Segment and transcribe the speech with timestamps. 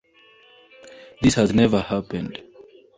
[1.21, 2.41] This has never happened.